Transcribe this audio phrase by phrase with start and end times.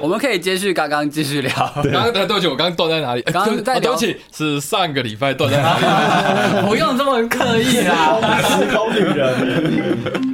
[0.00, 1.52] 我们可以接续刚刚继续聊。
[1.92, 3.22] 刚刚对不起，我刚刚断在哪里？
[3.22, 5.78] 刚刚在对不起，是上个礼拜断在哪
[6.60, 6.66] 里？
[6.66, 8.18] 不用这么刻意啦。
[8.42, 9.34] 时空旅人，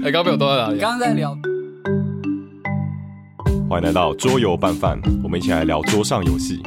[0.05, 0.79] 哎，刚刚被我断在哪里？
[0.79, 1.37] 刚刚在聊，
[3.69, 6.61] 欢迎来到桌游拌饭，我们一起来聊桌上游戏。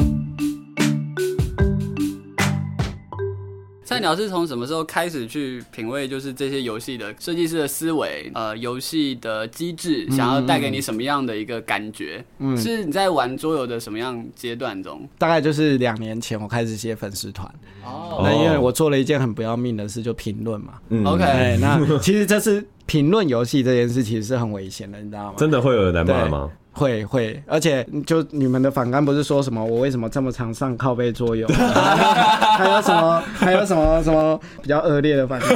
[3.94, 12.24] 菜鸟是从什么时候开始去品味，就是这些游戏的设计师的思维，呃，游戏的机制，想要带给你什么样的一个感觉？
[12.40, 15.08] 嗯是你在玩桌游的什么样阶段中？
[15.18, 17.48] 大概就是两年前我开始写粉丝团，
[17.84, 20.74] 哦那因为我做了一件很不要命的事，就评论嘛。
[20.90, 25.34] 嗯 OK 哎，那其实这是评论游戏这件事，其实是很危险的，你知道吗？
[25.38, 26.52] 真的会有人来骂吗？
[26.74, 35.50] 会会，而且就你们的反纲不是说什么我为什么这么常上靠背桌游， 还有什么还有什么什么比较恶劣的反纲？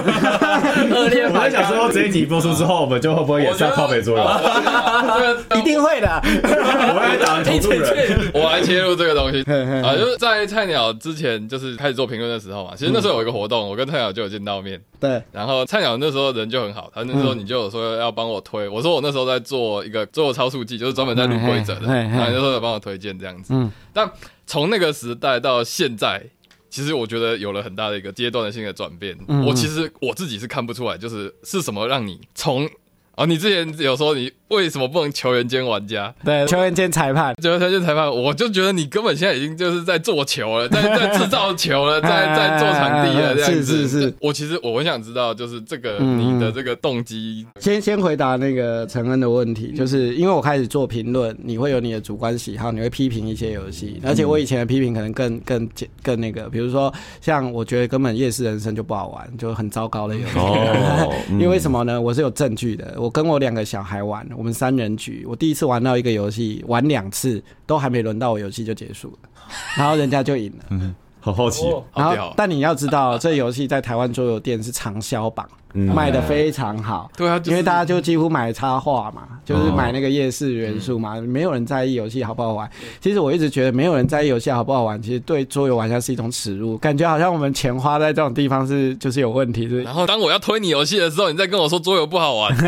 [0.91, 4.23] 恶劣我在想说，这一集播出之后，我们就会不会也上靠背桌游？
[4.23, 6.21] 这个一定会的。
[6.23, 8.31] 我会打投注人。
[8.33, 12.71] 我来切入这个东西嘿嘿啊，就是在菜鸟之前，就是开始做评论的时候嘛。
[12.75, 14.79] 其实那时候有一个活动，我跟菜鸟就有见到面。
[14.99, 23.53] 对，然后菜鸟那时候人就很好，他那时候你就有说要帮我推，我说我那时候在做一个做超速记，就是专门在录规则的，嘿嘿嘿然后你那时候有帮我推荐这样子。
[23.53, 24.07] 嗯但
[24.45, 26.23] 从那个时代到现在，
[26.69, 29.17] 其实我觉得有了很大的一个阶段性的转变。
[29.27, 32.69] 嗯我其实我自己是看不出来，就是是什么让你从
[33.17, 36.13] 啊，你之前有说你为什么不能球员兼玩家？
[36.23, 43.63] 对，球员兼裁判，球员兼裁判，我就觉得你根本现在已经就是在做球了，在在制造球了，在 在做场地了，这样子。
[43.63, 47.43] 是是是我其实我很想知道，就是这个嗯你的这个动机。
[47.59, 60.37] 先先回答那个陈恩的问题，就是因为我开始做评论，你会有你的主观喜好，你会批评一些游戏，而且我以前的批评可能更更简更那个，比如说像我觉得根本夜市人生就不好玩，就很糟糕的游戏。
[60.37, 61.99] 哦因为什么呢？
[61.99, 62.93] 我是有证据的。
[62.97, 69.29] 我跟我两个小孩玩，我们三人局，我第一次玩到一个游戏，玩两次都还没轮到我，游戏就结束了，
[69.77, 70.95] 然后人家就赢了。
[71.19, 77.09] 好好奇，好然后，但你要知道，这游戏在台湾桌游店是畅销榜，嗯卖的非常好。
[77.15, 82.69] 对啊，就是因为大家就几乎买插画嘛，就是买那个夜市元素嘛，没有人在意游戏好不好玩。
[82.99, 92.55] 其实我一直觉得没有人在意游戏好不好玩，其实对桌游玩家是一种耻辱，感觉好像我们钱花在这种地方是就是有问题，是然后当我要推你游戏的时候，你再跟我说桌游不好玩，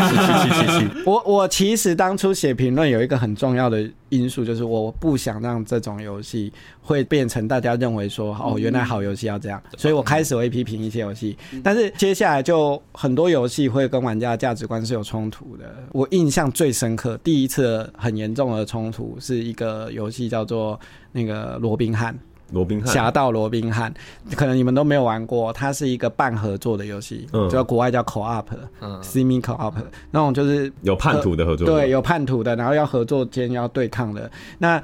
[1.04, 6.52] 我我其实当初写评论有一个很重要的因素，就是我不想让这种游戏
[6.82, 11.36] 会变成大家认为说哦，原来好游戏要这样，所以我开始会批评一些游戏。
[11.62, 15.64] 但是接下来就很多游戏会跟玩家的价值观是有冲突的。
[15.92, 20.78] 我印象最深刻，第一次很严重的冲突是一个游戏叫做
[21.12, 22.18] 那个罗宾汉。
[22.52, 23.94] 罗宾汉，侠盗罗宾汉，
[24.34, 28.46] 可能你们都没有玩过，它是一个半合作的游戏，嗯就国外叫 co-op，
[28.80, 29.74] 嗯 semi co-op，
[30.10, 34.28] 那种就是有叛徒的合作，对，有叛徒的，然后要合作间要对抗的。
[34.58, 34.82] 那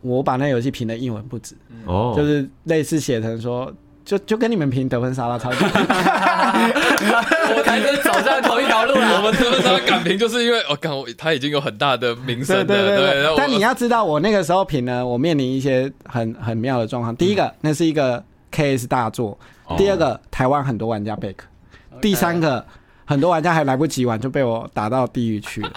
[0.00, 1.54] 我把那游戏评的一文不值，
[1.86, 3.72] 哦，就是类似写成说。
[4.06, 9.22] 就就跟你们评得分沙拉超级， 我才是走上同一条路了 我了。
[9.22, 13.34] 们得分沙拉敢评，就是因为我看我他已经有很大的名声对了，对对对。
[13.36, 17.14] 但你要知道，我那个时候评呢，我面临一些很很妙的状况。
[17.16, 18.22] 第一个，那是一个
[18.52, 19.36] KS 大作；
[19.76, 21.34] 第二个，台湾很多玩家 back；
[22.00, 22.64] 第三个，
[23.04, 25.70] 很多玩家还来不及玩就被我打到地狱去了，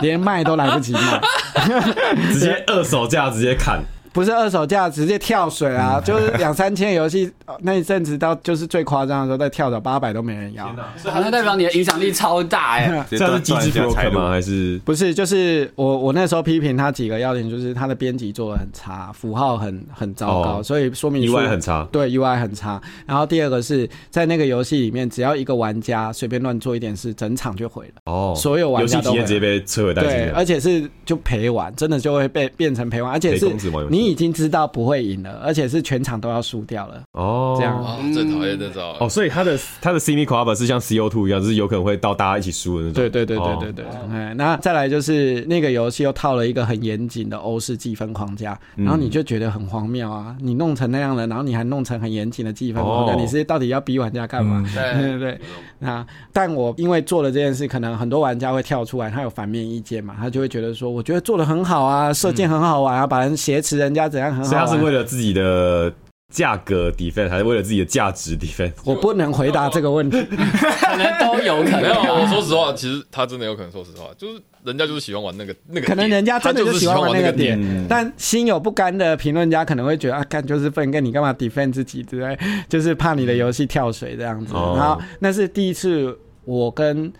[0.00, 1.20] 连卖都来不及卖。
[2.32, 3.80] 直接二手价直接砍，
[4.16, 6.00] 不是二手价，直接跳水嗯啊！
[6.02, 10.74] 就是两三千游戏，呃 那一阵子到就是最夸张的时候，再跳到八百都没人要。
[11.04, 14.30] 好像代表你的影响力超大哎、这样是机制 broken 吗？
[14.30, 21.86] 还是不是，就是我我那时候批评他几个要点，就是他的编辑做的很差，符号很很糟糕，哦所以说明意书外很差？
[21.92, 22.80] 对 UI 很差。
[23.04, 28.00] 然后第二个是在那个游戏里面，只要一个玩家随便乱做一点事，整场就毁了。
[28.06, 30.30] 哦，所有玩游戏家都会体验直接被摧毁殆对。
[30.30, 37.02] 而且是就陪玩，真的就会被变成陪玩，而且是公子玩游戏你已经知道不会赢了，而且是全场都要输掉了。
[37.12, 37.76] 哦，这样。
[37.84, 42.94] 啊，最讨厌这种哦，所以他的他的 semi co-op 是像 CO two 一样，就是有可能会到大家一起输的那种。
[42.94, 43.58] 对对对对哦。
[43.60, 48.84] 对对，哎，那再来就是那个游戏又套了一个很严谨的欧式计分框架，嗯。
[48.84, 50.36] 然后你就觉得很荒谬啊！
[50.40, 53.16] 你弄成那样了，然后你还弄成很严谨的计分框架，哦。
[53.18, 54.64] 你是到底要逼玩家干嘛？
[54.72, 55.32] 对 对，对。
[55.32, 55.40] 对，
[55.80, 64.76] 那但我因为做了这件事，可能很多玩家会跳出来，他有反面意见嘛，他就会觉得说，我觉得做的很好啊，射箭很好玩啊，把人挟持人家怎样很好所以他是。
[64.84, 65.92] 为了自己的
[66.32, 68.72] 价格 defend，还是为了自己的价值 defend？
[68.84, 71.82] 我不能回答这个问题，可能都有可能。
[71.82, 82.38] 没有，我说实话，其实他真的有可能说实话，就是人家就是喜欢玩那个那个点，可能人家真的就是喜欢玩那个个点，嗯但心有不甘的评论家可能会觉得啊，干就是分，跟你干嘛 defend 自己之类，
[82.68, 84.52] 就是怕你的游戏跳水这样子。
[84.54, 87.10] 哦然后那是第一次我跟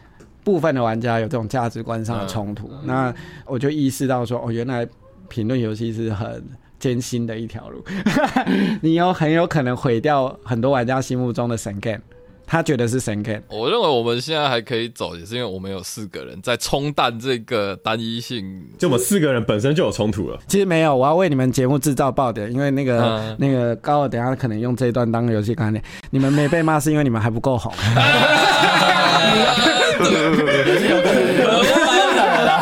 [0.43, 3.15] 部分的玩家有这种价值观上的冲突，那
[3.47, 4.87] 我就意识到说，哦，原来
[5.29, 6.45] 评论游戏是很
[6.87, 7.85] 艰辛的一条路，
[8.81, 11.99] 你有很有可能毁掉很多玩家心目中的神 game，
[12.47, 13.43] 他觉得是神 game。
[13.49, 18.63] 我认为我们现在还可以走，也是因为我们有四个人在冲淡这个单一性。
[18.79, 20.39] 就我们四个人本身就有冲突了。
[20.47, 25.83] 其实没有，我要为你们节目制造爆点，因为那个、嗯那个高尔等下可能用这一段当游戏概念。
[26.11, 27.73] 你们没被骂是因为你们还不够红。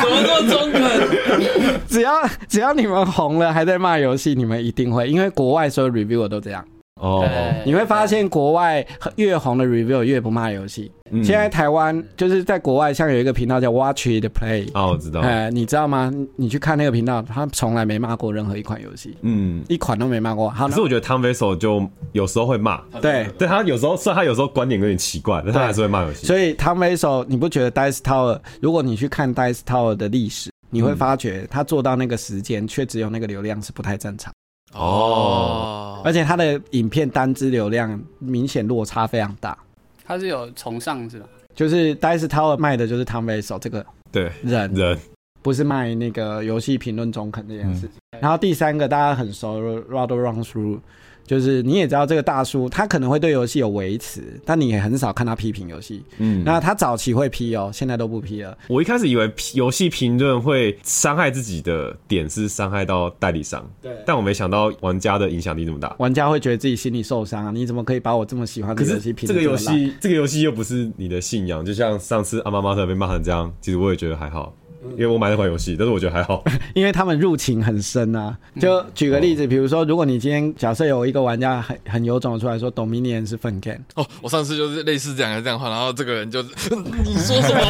[0.01, 1.75] 怎么这么中肯？
[1.95, 2.13] 只要
[2.49, 6.65] 只要你们红了，还在骂游戏，你们一定会，因为国外所有 review 都这样。
[7.01, 7.25] 哦，
[7.67, 8.85] 你会发现国外
[9.17, 10.91] 越红的 review 越不骂游戏。
[11.11, 16.11] 嗯现在台湾就是在国外，像有一个频道叫 Watch It Play，哦，我知道，哎、你知道吗？
[16.13, 19.63] 你你去看那个频道，他从来没骂过任何一款游戏，嗯。
[19.69, 20.49] 一款都没骂过。
[20.51, 26.27] 好，可是我觉得 Tom Vessel 就有时候会骂，对，对他有时候虽然他有时候观点有点奇怪，但他还是会骂游戏。
[26.27, 28.41] 所以 Tom v a s o 你不觉得 Dice Tower？
[28.61, 34.33] 如果你去看 Dice Tower 的历史，你会发觉他做到那个时间，却只有那个流量是不太正常，
[34.73, 39.57] 哦，而且他的影片单支流量明显落差非常大。
[40.05, 41.27] 他是有崇尚是吧？
[41.55, 44.99] 就是 Dice Tower 卖的就是 Tom s o 这个对人，人，
[45.41, 47.91] 不是卖那个游戏评论中肯这件事情。
[47.91, 50.79] 嗯然后第三个大家很熟 r a d o Run Through，
[51.27, 56.05] 就是你也知道这个大叔，他可能会对游戏有维持，但你也很少看他批评游戏。
[56.19, 58.57] 嗯，那他早期会批哦，现在都不批了。
[58.69, 65.97] 我一开始以为评游戏评论会伤害自己的点是伤害到代理商，对但我没想到玩家的影响力这么大。
[65.99, 67.51] 玩家会觉得自己心里受伤啊！
[67.51, 69.57] 你怎么可以把我这么喜欢的游戏评这个游？
[69.57, 74.55] 戏，这个游戏又不是你的信仰，就像上次阿妈妈特被骂成这样，其实我也觉得还好，
[74.93, 76.43] 因为我买那款游戏，但是我觉得还好。
[76.75, 78.37] 因为他们入情很深啊。
[78.61, 86.49] 就举个例子，比如说，如果你今天假设有一个玩家很很有种的出来说 Dominion 是粪 game，哦，我上次就是类似这样的这样的话，然后这个人就是
[87.05, 87.61] 你说什么？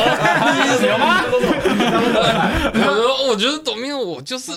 [0.81, 1.23] 你有吗？
[2.75, 4.53] 我说哦我觉得 Dominion 我就是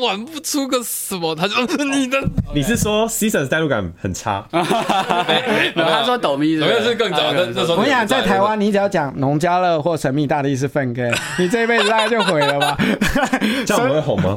[0.00, 2.18] 玩不出个什么，他就嗯你的
[2.54, 4.46] 你是说 Seasons 代入感很差？
[4.52, 12.76] 没有，他说抖咪董明是更早，那那时候我跟你讲，在台湾，你只要讲农家乐或神秘大帝是粪 game，你这一辈子大概就毁了吧？
[13.64, 14.36] 这样我会红吗？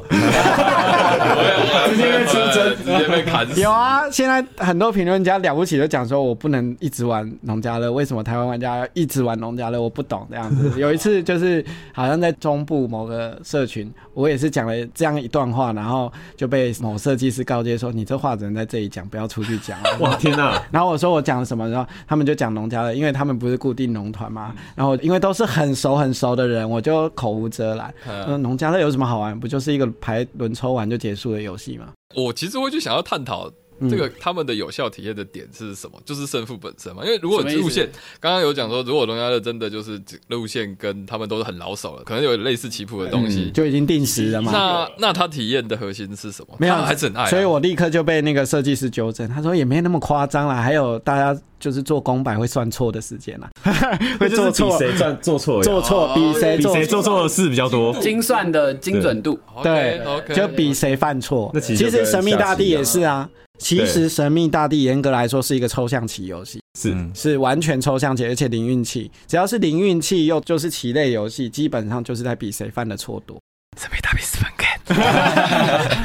[1.89, 3.59] 直接被出征，直接被砍死。
[3.59, 9.81] 有啊，现在很多评论家了不起就讲说，我不能一直玩农家乐，为什么台湾玩家要一直玩农家乐？
[9.81, 10.71] 我不懂这样子。
[10.79, 11.63] 有一次就是
[11.93, 19.77] 好像在中部某个社群，我也是讲了这样一段话，然后就被某设计师告诫说，你这话只能在这里讲，不要出去讲。
[19.99, 20.61] 哇，天哪！
[20.71, 24.53] 然后我说我讲了什么，然后他们就讲农家乐，因为他们不是固定农团嘛。
[24.75, 27.93] 然后因为都是很熟很熟的人，我就口无遮拦。
[28.07, 29.39] 嗯，农家乐有什么好玩？
[29.39, 31.93] 不就是一个牌轮抽完就结束的游戏吗？
[32.15, 33.51] 我其实会去想要探讨
[33.89, 37.03] 这个他们的有效体验的点是什么，就是胜负本身嘛。
[37.05, 37.87] 因为如果路线
[38.19, 44.51] 刚刚有讲说，如果农家乐真的就是路线跟他们都是很老手了，可能有类似棋谱的东西，就已经定时了嘛。
[44.51, 46.55] 那那他体验的核心是什么？
[46.57, 53.49] 没有还是很爱啊、所以我立刻就被那个设计师纠正，他说也没那么夸张啦，还有大家就是做公版会算错的时间啦，
[54.19, 57.93] 会做错，谁算做错，做错比谁做比谁做错的事比较多。
[57.99, 61.51] 精算的精准度，对 OK，就比谁犯错。
[61.53, 63.29] 那其实神秘大帝也是啊。
[63.59, 69.11] 其对实神秘大地严格来说是一个抽象棋游戏，是嗯是完全抽象棋，而且零运气。
[69.27, 73.37] 只要是零运气又就是棋类游戏，基本上就是在比谁犯的错多。
[73.77, 74.77] 神秘大地是分开，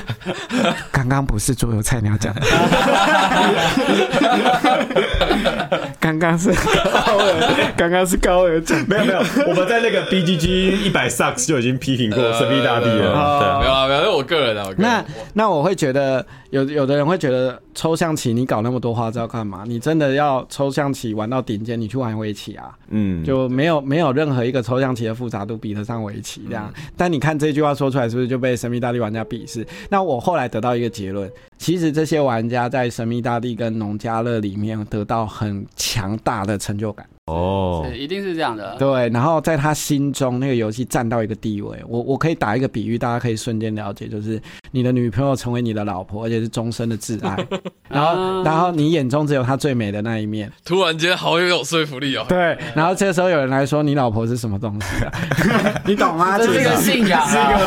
[0.90, 2.40] 刚刚不是桌游菜鸟讲的，
[6.00, 8.78] 刚刚是高尔，刚刚是高尔讲。
[8.88, 13.12] 没有没有，我们在那个 BGG 一百 sucks 就已经批评过神秘大帝了。
[13.12, 15.04] 哦没有啊，没有，那我个人啊，我个人那
[15.34, 19.64] 那我会觉得有有的人会觉得抽象棋你搞那么多花招干嘛？
[19.66, 26.72] 你真的要抽象棋玩到顶尖，你去玩围棋啊，嗯，就没有没有任何一个抽象棋的复杂度比得上围棋这样。
[26.96, 29.66] 但你看这句话说出来，是不是就被神秘大帝玩家鄙视？
[29.88, 37.04] 那我我后来得到一个结论，其实这些玩家在神秘大地跟农家乐里面得到很强大的成就感。
[37.26, 38.76] 哦对，，一定是这样的。
[38.78, 41.82] 对，然后在他心中那个游戏占到一个地位。
[41.88, 44.38] 我我可以打一个比喻，大家可以瞬间了解，就是
[44.72, 47.34] 你的女朋友成为你的老婆，而且是终身的挚爱，
[47.88, 50.52] 然后啊然后你眼中只有她最美的那一面。
[50.66, 52.26] 突然间好有说服力哦。
[52.28, 55.12] 对，然后这时候有人来说你老婆是什么东西、啊，
[55.86, 56.36] 你懂吗？
[56.36, 57.58] 这是一个信仰啊，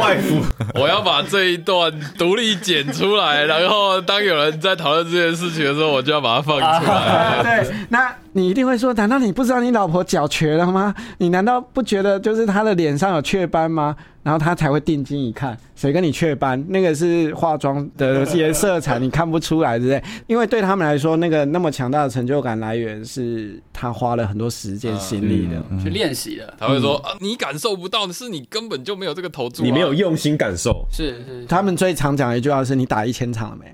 [0.00, 0.40] 外服
[0.74, 7.42] 我要把这一段独立剪出来，然后当有人在讨论这件事情的时候，我就要把它放出来。
[7.62, 10.94] 对，那你一定会说，难道你不知道你老婆脚瘸了吗？
[11.18, 13.96] 你难道不觉得就是她的脸上有雀斑吗？
[14.22, 16.64] 然后他才会定睛一看，谁跟你雀斑？
[16.68, 20.00] 那个是化妆的 些色彩，你看不出来，对不对？
[20.28, 25.60] 因为对他们来说，那个那么强大的成就感来源是他花了很多时间心力的。
[25.82, 33.66] 去练习的，他会说啊，你感受不到的是你根本就没有这个投注啊，你没有用心感受，是是，他们最常讲的一句话是：“你打一千场了没？”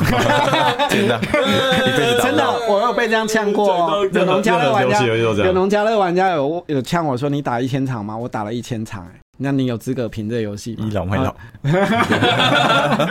[0.90, 1.20] 真的，
[1.86, 4.08] 一辈子打真的，我有被这样呛过哦。
[4.12, 10.86] 有农家乐玩家，有农家乐玩家有有呛我说：“你打一千场吗？”我打了一千场，哎，那你有资格评这游戏吗？
[10.88, 11.34] 倚老卖老，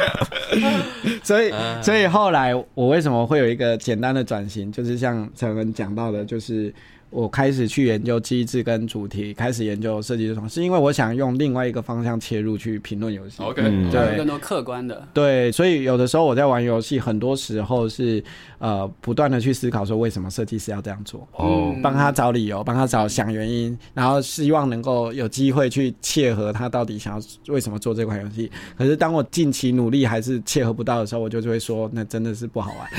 [1.23, 6.73] 所以，所以后来我为什么会有一个简单的转型，就是像陈文讲到的，就是
[7.13, 13.35] 我开始去研究机制跟主题，开始研究设计系统，是因为我想用另外一个方向切入去评论游戏。
[13.43, 18.23] OK，嗯对更多客观的，对，所以有的时候我在玩游戏，很多时候是
[18.57, 21.27] 呃不断的去思考说为什么设计师要这样做。
[21.33, 28.49] 哦嗯帮他找理由，帮他找想原因，然后希望能够有机会去切合他到底想要为什么做这款游戏。
[28.77, 32.89] 可是当我近期努力还是切合不到的时候，我就就会说，那真的是不好玩。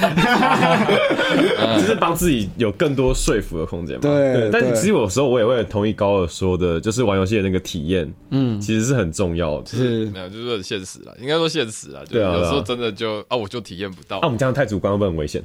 [1.81, 4.03] 就是帮自己有更多说服的空间嘛。
[4.11, 9.67] 对对但其实有时候我也会同意高尔说的，就是玩游戏的那个体验，嗯，其实是很重要的。
[9.67, 10.07] 是。
[10.07, 14.19] 没有，就是很现实了，应该说现实啦，对啊对啊有时候真的就啊，我就体验不到。
[14.21, 15.43] 那我们这样太主观会不会很危险？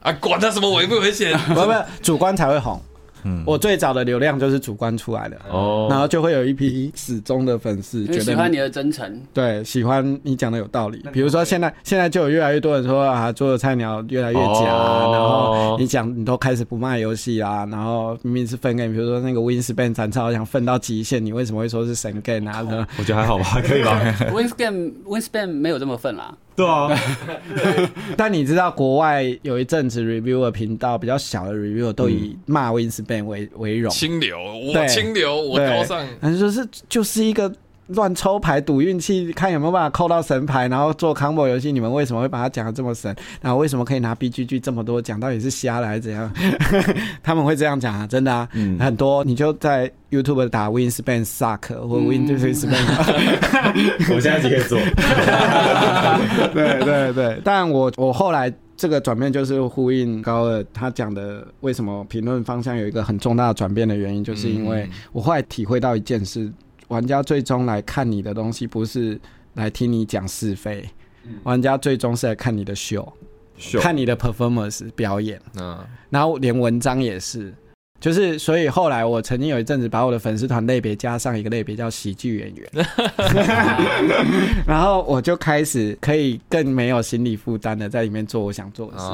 [0.00, 1.72] 啊，管他什么危不危险， 不不，
[2.02, 2.80] 主观才会红。
[3.24, 3.42] 嗯。
[3.46, 11.04] 我最早的流量就是主观出来的，哦，然后就会有一批死忠的粉丝觉得喜欢你的真诚，对，喜欢你讲的有道理。
[11.12, 15.10] 比如说现在现在就有越来越多人说啊，做的菜鸟越来越假，哦。
[15.12, 22.58] 然后你讲你都开始不卖游戏啊，然后明明是分 game，比如说那个 Winspan 斩超想分到极限，你为什么会说是神 game 啊？
[22.98, 26.90] 我觉得还好吧，可以吧？Winspan Winspan 没有这么分啦，对啊，
[28.18, 35.68] 但你知道国外有一阵子 reviewer 频道比较小的 reviewer 都以骂 Winspan 为为荣，清流，我清流，我对。
[35.68, 37.52] 高尚，反正就是就是一个
[37.88, 41.70] 乱抽牌赌运气，看有没有办法扣到神牌，然后做 combo 游戏。
[41.72, 43.14] 你们为什么会把它讲的这么神？
[43.40, 45.18] 然后为什么可以拿 BGG 这么多奖？
[45.20, 46.32] 到底是瞎了还是怎样？
[47.22, 52.76] 他们会这样讲啊，真的啊，嗯很多你就在 YouTube 打 Winspan suck 或 Win 就是 Winspan，、
[54.14, 54.78] 我现在就可以做。
[56.54, 57.40] 对对对。
[57.44, 58.52] 但我我后来。
[58.80, 66.48] 这个转变就是呼应高二他讲的，为什么评论方向有一个很重大的转变的原因，就是因为嗯我后来体会到一件事：
[66.88, 69.20] 玩家最终来看你的东西，不是
[69.54, 70.88] 来听你讲是非，
[71.44, 73.10] 玩家最终是来看你的秀，
[73.56, 73.80] 秀。
[73.80, 75.78] 看你的 performance 表演，嗯，
[76.10, 77.54] 然后连文章也是。
[78.00, 82.86] 就是，所以后来我曾经有一阵子把我的粉丝团类别加上一个类别叫喜剧演员，
[84.66, 89.04] 然后我就开始可以更没有心理负担的在里面做我想做的事，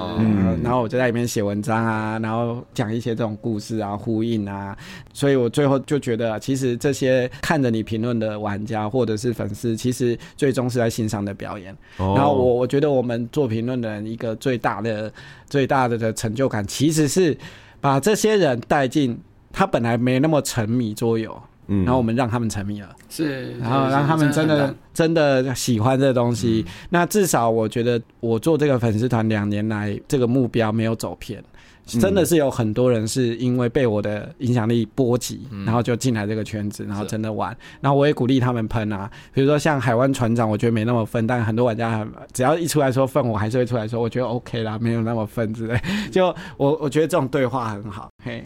[0.62, 4.76] 然后我就在里面写文章啊，然后讲一些这种故事啊、呼应啊，
[5.12, 11.74] 所以我最后就觉得啊，其实这些看着你评论的玩家或者是粉丝，其实最终是在欣赏的表演。
[11.96, 15.12] 然然后我我觉得我们做评论的人一个最大的
[15.48, 17.36] 最大的的成就感，其实是
[17.84, 19.20] 把这些人带进
[19.52, 26.64] 他本来没那么沉迷桌游，嗯然后我们让他们沉迷了，是，然后让他们真的真的喜欢这东西。
[26.88, 31.44] 那至少我觉得我做这个粉丝团两年来，这个目标没有走偏。
[31.86, 37.54] 真的是有很多人是因为被我的影响力波及，然后就进来这个圈子，然后真的玩。
[37.80, 45.78] 然后我也鼓励他们喷啊，比如说像海湾船长，我觉得没那么分，但很多玩家只要一出来说分，我还是会出来说，我觉得 OK 啦，没有那么分之类。
[46.10, 48.42] 就我我觉得这种对话很好，嘿，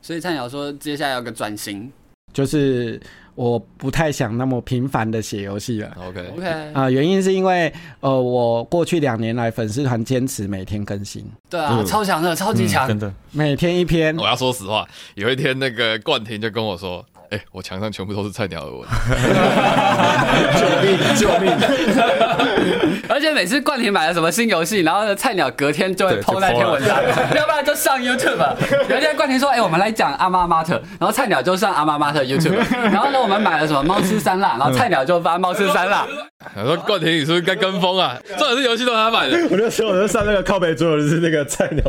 [0.00, 1.90] 所以菜鸟说接下来有个转型
[2.36, 3.00] 就是
[3.34, 5.96] 我不太想那么频繁的写游戏了。
[6.06, 12.86] OK，，OK，啊、原因是因为呃，我过去两年来粉丝团坚持每天更新，对啊，超强的，超级强。
[12.86, 14.14] 嗯真，的，每天一篇。
[14.18, 14.26] 我。
[14.26, 18.86] 要说实话，有一天那个冠廷就跟我说：“哎、我墙上全部都是菜鸟的文。
[20.58, 21.52] 救 命救命！
[23.08, 26.96] 而且每次冠廷买了什么新游戏，然后呢菜鸟隔天就会对 PO 就那篇文章，
[27.36, 28.36] 要不然就上 YouTube。
[28.88, 32.56] 有一天冠廷说：“哎、我们来讲阿妈妈特。”然后菜鸟就上阿妈妈特 YouTube。
[32.70, 36.06] 然后呢，我们买了什么猫吃三辣，然后菜鸟就发猫吃三辣。”
[36.54, 38.16] 我说：“冠廷，你是不是该跟风啊？
[38.38, 39.36] 这也是游戏都是他买的。
[39.50, 41.84] 我就说，我就上那个靠背桌游，就是那个菜鸟，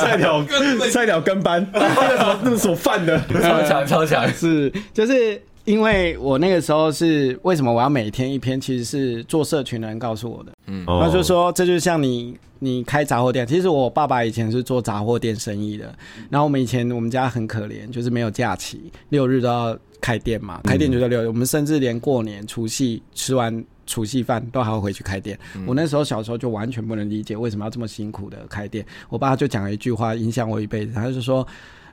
[0.00, 0.44] 菜鸟
[0.90, 4.61] 菜鸟跟班，那个什么那个什么饭的，超强超强，是，
[4.92, 10.52] 就是因为我那个时候是为什么我要每天一篇，其实是做社群的人告诉我的。
[10.66, 13.46] 嗯他就说，这就像你你开杂货店。
[13.46, 15.94] 其实我爸爸以前是做杂货店生意的，
[16.28, 21.28] 然后我们以前我们家很可怜，就是没有假期，六日都要开店嘛，开店就在六日。
[21.28, 23.64] 我们甚至连过年除夕吃完。
[23.86, 28.84] 除夕饭都还要回去开店，我那时候小时候就完全不能理解为什么要这么辛苦的开店。
[29.08, 30.92] 我爸就讲了一句话，影响我一辈子。
[30.94, 31.46] 他就说：“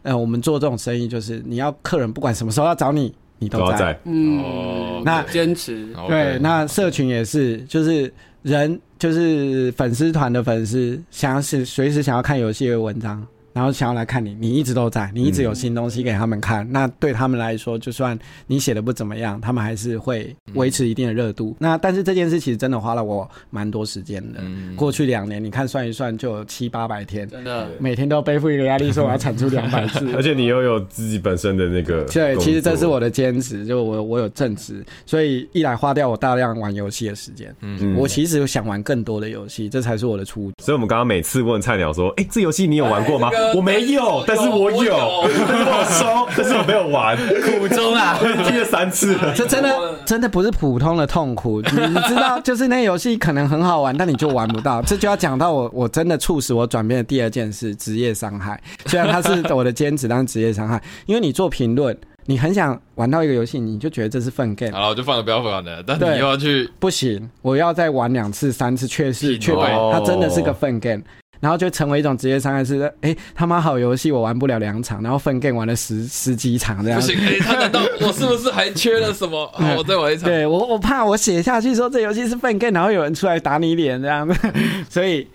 [0.04, 3.72] 呃，我们做这种生意，就是你要客人不管什么时候要找你，你都在。
[3.74, 4.40] 都在，嗯。
[4.42, 5.94] 哦，那坚持。
[6.08, 21.56] 对，那社群也是，就是人就是粉丝团的粉丝，想要是随时想要看游戏的文章，然后想要来看你，你一直都在，你一直有新东西给他们看，那对他们来说，就算你写的不怎么样，他们还是会维持一定的热度。
[21.60, 27.28] 那但是这件事其实真的花了我蛮多时间的，嗯过去两年，你看算一算就有七八百天。
[27.28, 37.54] 真的每天都背负一个压力，说我要产出两百字， 而且你又有自己本身的那个， 对，其实这是我的兼职，就我我有正职，所以一来花掉我大量玩游戏的时间。
[37.62, 40.54] 嗯我其实想玩更多的游戏，这才是我的初衷。
[40.64, 49.34] 所以我们刚刚每次问菜鸟说：“哎、这游戏你有玩过吗？”我没有，但是我有，我有收， 但是我没有玩，苦中啊， 听了三次了。
[49.36, 54.82] 这真的真的不是普通的痛苦，你你知道，就是那游戏可能很好玩，但你就玩不到。
[54.82, 58.62] 这就要讲到我我真的促使我转变的第二件事——职业伤害。
[58.86, 65.84] 虽然它是我的兼职，但是职业伤害，因为你做评论，你很想玩到一个游戏，你就觉得这是粪 game，好了，我就放了，不要玩了。
[65.86, 71.02] 但你又要去，不行，我要再玩两次、三次，确实品确保味它真的是个粪 game。
[71.40, 77.06] 然后就成为一种职业伤害是，哎，他妈好游戏我玩不了两场，然后分 game 玩了十十几场这样不。
[77.06, 79.48] 行，哎，他难道我是不是还缺了什么？
[79.54, 80.30] 好， 我再玩一场。
[80.30, 84.36] 对我，我怕我写下去说这游戏是分 game，然后有人出来打你脸这样子，
[84.90, 85.28] 所以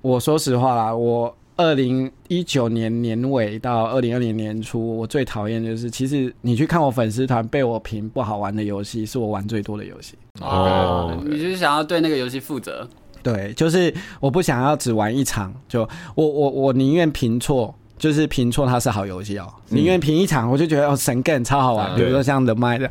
[0.00, 10.14] 我说实话啦，我二零一九年年尾到二零二零年初，我最讨厌就是，其实你去看我粉丝团被我评不好玩的游戏，是我玩最多的游戏。
[10.40, 12.88] 哦你就是想要对那个游戏负责，
[13.24, 15.80] 对，就是我不想要只玩一场，就
[16.14, 22.86] 我我我宁愿评错，就是评错它是好游戏哦，宁愿评一场，我就觉得哦神 game 超好玩，嗯比如说像 The Mind，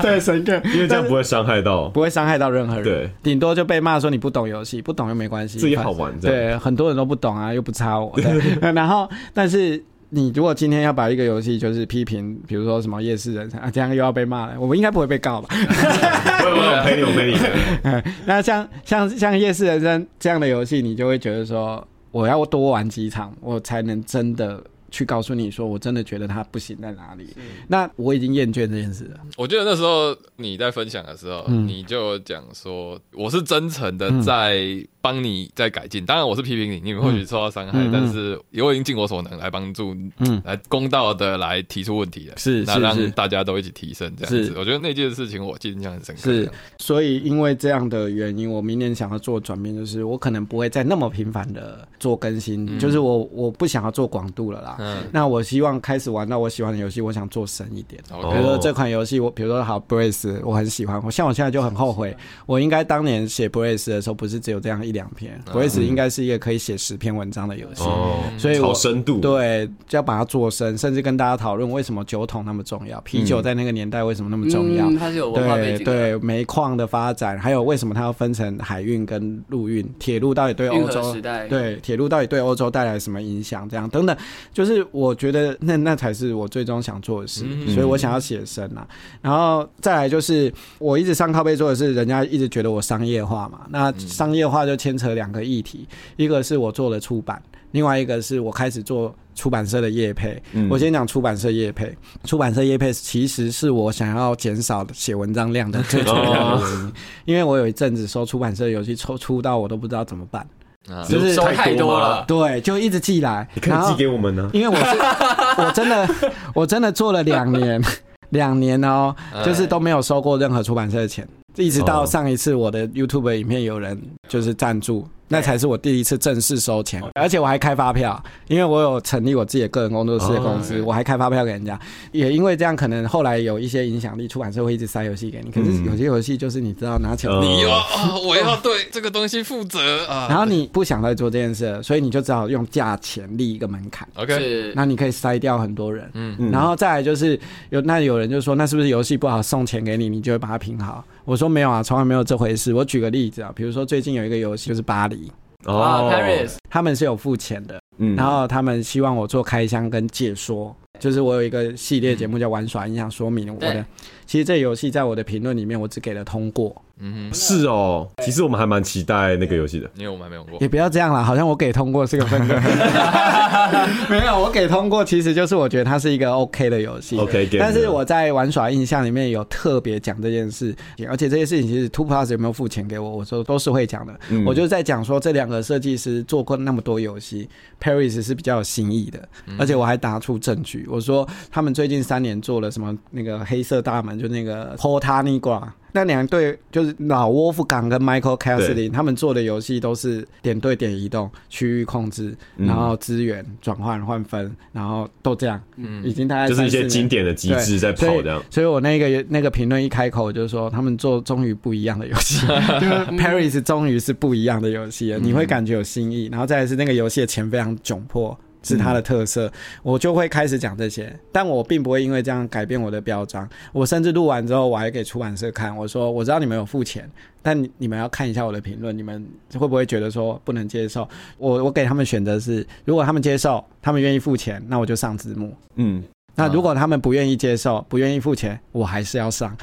[0.00, 6.18] 对神 game，因为这样不会伤害到，不会伤害到任何人，对，顶多就被骂说你不懂游戏，不懂又没关系，自己好玩。
[6.20, 8.12] 对，很多人都不懂啊，又不差我。
[8.16, 8.40] 对，
[8.72, 15.48] 然后但是你如果今天要把一个游戏就是批评，比如说什么夜市人生啊，这样又要被骂了，我们应该不会被告吧？
[15.54, 17.38] 我我我陪你，我陪你。
[17.84, 27.28] 嗯，那像像像夜市人生这样的游戏，你就会觉得说，我要多玩几场，我才能真的去告诉你说，我真的觉得它不行在哪里。
[27.68, 29.20] 那我已经厌倦这件事了。
[29.36, 36.04] 我记得那时候你在分享的时候，嗯你就讲说我是真诚的在帮你在改进。
[36.04, 44.58] 当然我是批评你，你们或许受到伤害，但是我已经尽我所能来帮助，嗯来公道的来提出问题了，是那让是是大家都一起提升这样子是。
[44.58, 46.22] 我觉得那件事情我印象很深刻。
[46.22, 54.76] 是，所以因为这样的原因，我明年想要做转变，就是我可能不会再那么频繁的做更新，就是我我不想要做广度了啦。
[54.80, 58.02] 嗯那我希望开始玩到我喜欢的游戏，我想做深一点。
[58.08, 61.00] 比如说这款游戏，我比如说好 Brace，我很喜欢。
[61.04, 67.84] 我像我现在就很后悔，我应该当年写 Brace 的时候，不是只有这样一两篇，Brace 应该是一个可以写十篇文章的游戏。
[67.84, 69.20] 哦，所以我好深度。
[69.20, 74.90] 对，就要把它做深，甚至跟大家讨论为什么酒桶那么重要，啤酒在那个年代为什么那么重要。
[74.90, 79.88] 嗯，它是有文化背对景的，对，煤矿的发展，还有为什么它要分成海运跟陆运？
[80.00, 81.14] 铁路到底对欧洲，
[81.48, 83.68] 对铁路到底对欧洲带来什么影响？
[83.68, 84.16] 这样等等，
[84.52, 88.86] 就是我觉得那那才是我最终想做的事，嗯所以我想要写深啊。
[89.22, 97.40] 然后再来就是我一直上靠背做的是，人家一直觉得我商业化嘛，那商业化就牵扯两个议题，一个是我做了出版，
[97.72, 99.14] 另外一个是我开始做。
[99.32, 101.96] 出版社的业配，嗯我先讲出版社业配。
[102.24, 106.92] 出版社业配其实是我想要减少写文章量的最重要的原因，
[107.24, 110.46] 因为我有一阵子收出版社的游戏抽出到我都不知道怎么办。
[110.90, 114.50] 啊就是收太多了，对，就一直寄来，你可以寄给我们呢。
[114.52, 116.08] 因为我是我真的
[116.54, 117.82] 我真的做了两年，
[118.30, 125.06] 两年哦，就是都没有收过任何出版社的钱，一直到哦上一次我的 YouTube 影片有人就是赞助。
[125.32, 131.78] 那才是我第一次正式收钱，而且我还开发票，因为我有成立我自己的个人工作室的公司，哦我还开发票给人家。
[132.10, 135.50] 也因为这样，可能后来有一些影响力，出版社会一直塞游戏给你。
[135.52, 140.26] 可是嗯有些游戏就是你知道拿钱嗯你要啊，我要对这个东西负责啊。
[140.28, 146.10] 然后你不想再做这件事了，所以你就只好用价钱立一个门槛，OK，那你可以筛掉很多人。
[146.14, 147.38] 嗯嗯然后再来就是
[147.68, 151.04] 有那有人就说，那是不是游戏不好送钱给你，你就会把它评好？
[151.24, 152.74] 我说没有啊，从来没有这回事。
[152.74, 155.19] 我举个例子啊，比如说最近有一个游戏就是巴黎，
[155.64, 158.16] 啊，Paris，他们是有付钱的，嗯。
[158.16, 160.74] 然后他们希望我做开箱跟解说。
[160.98, 163.82] 就是我有一个系列节目叫《玩耍印象说明》，我的
[164.26, 169.90] 其实这游戏在我的评论里面，我只给了通过，嗯哼，是哦，其实我们还蛮期待那个游戏的。
[169.96, 170.68] 因为我们还没有过也。
[170.68, 172.62] 不要这样啦，好像我给通过是个分分。
[174.08, 177.18] 没有，我给通过其实就是我觉得它是一个 OK 的游戏。
[177.18, 184.14] OK 但是我在玩耍印象里面有特别讲这件事情，而且这些事情其实 Two Plus 有没有付钱给我，我说都是会讲的。
[184.28, 187.48] 嗯我就在讲说这两个设计师做过那么多游戏
[187.80, 195.62] ，Paris 是比较有新意的，而且我还拿出证据，我说他们最近三年做了什么那个黑色大门，就那个 Portaniqua。
[195.92, 202.66] 那两队就是老沃夫港跟 Michael y 他们做的游戏都是点对点移动、区域控制，嗯。
[202.66, 206.04] 然后资源转换换分，然后都这样，嗯。
[206.04, 208.42] 已经大概就是一些经典的机制在跑这样。
[208.50, 212.46] 所以我那个那个评论一开口就是说，他们做终于不一样的游戏，
[212.80, 218.38] 就是 Paris 终于是不一样的游戏了，你会感觉有新意，然后再来是那个游戏的钱非常窘迫。
[218.62, 219.50] 是它的特色，
[219.82, 223.48] 我就会开始讲这些，但我并不会因为这样改变我的标章。
[223.72, 227.10] 我甚至录完之后，我还给出版社看，我说我知道你们有付钱，
[227.42, 231.08] 但你你们要看一下我的评论，你们会不会觉得说不能接受？
[231.38, 235.54] 我我给他们选择是，如果他们接受，他们愿意付钱，那我就上字幕。
[235.76, 236.02] 嗯，
[236.40, 239.54] 那如果他们不愿意接受，不愿意付钱，我还是要上。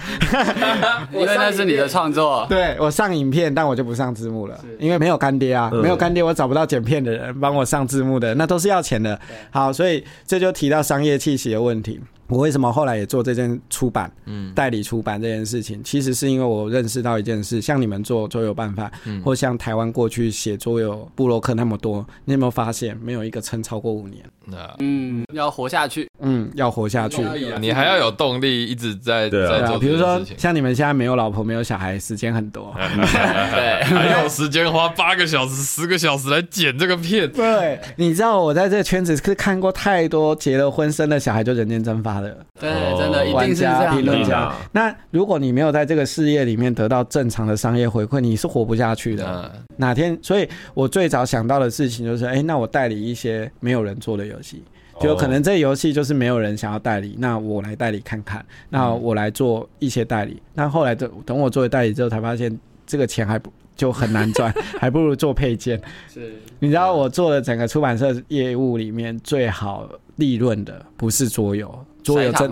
[1.11, 2.45] 因为那是你的创作。
[2.49, 9.19] 对我上影片，但我就不上字幕了，因为没有干爹啊，嗯没有干爹，我找不到剪片的人帮我上字幕的，那都是要钱的。
[9.49, 11.99] 好，所以这就提到商业气息的问题。
[12.27, 24.23] 我为什么后来也做这件出版，嗯代理出版这件事情，其实是因为我认识到一件事，像你们做桌游办法，嗯或像台湾过去写桌游布洛克那么多，你有没有发现，没有一个撑超过五年？
[24.45, 26.07] 那嗯，要活下去。
[26.19, 27.21] 嗯，要活下去。
[27.59, 30.21] 你还要有动力，一直在做比如说。
[30.37, 32.73] 像你们现在没有老婆没有小孩，时间很多。
[32.77, 43.95] 对， 还有时间花八个小时、十个小时来剪这个片，对，你知道我在这个圈子是看过太多结了婚生了小孩就人间蒸发的对，哦真的一定是这玩家样。
[43.95, 44.55] 评论家啊。
[44.71, 49.25] 那如果你没有在这个事业里面得到正常的商业回馈，你是活不下去的。
[49.25, 54.63] 嗯，哪天，所以我最早想到的事情就是，哎、那我代理一些没有人做的游戏，
[54.99, 60.41] 就可能这游戏就是没有人想要代理，那我来代理看看，那我来做一些代理。
[60.53, 65.79] 那后来等等我做了代理之后，才发现这个钱还不就很难赚， 还不如做配件。
[66.11, 72.51] 是，你知道我做的整个出版社业务里面最好利润的不是桌游，桌游真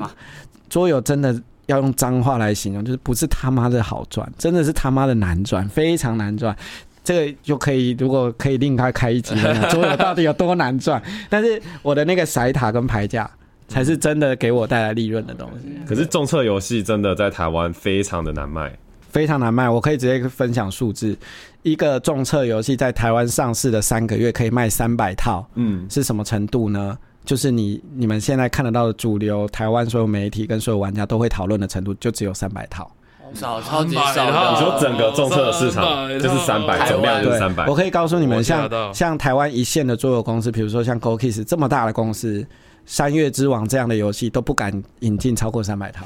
[0.69, 6.55] 桌游真的要用脏话来形容，就是不是他妈的好赚，真的是他妈的难赚，非常难赚。
[7.03, 9.35] 这个就可以，如果可以另外开一集，
[9.69, 10.99] 桌游到底有多难赚？
[11.29, 13.29] 但是我的那个骰塔跟牌价
[13.67, 18.75] 才是真的给我带来利润的东西，可是重测游戏真的在台湾非常的难卖，
[19.09, 19.69] 非常难卖。
[19.69, 21.15] 我可以直接分享数字，
[21.61, 26.97] 一个重测游戏在台湾上市的三个月可以卖三百套，嗯，是什么程度呢？
[27.25, 32.89] 就是你你们现在看得到的主流台湾所有媒体跟所有玩家都会讨论的程度，就只有三百套。
[33.33, 34.51] 少，超级300少。
[34.51, 37.65] 你说整个重测的市场就是三百，总量就是三百。
[37.67, 42.45] 我，可以告诉你们像，像台湾一线的桌游公司，比如说像 GoKiss 这么大的公司，
[42.85, 46.05] 三月之王这样的游戏都不敢引进超过三百套，